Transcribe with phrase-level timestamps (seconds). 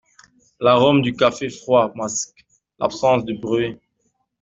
[0.59, 2.43] L’arôme du café froid masque
[2.79, 3.77] l’absence de bruit.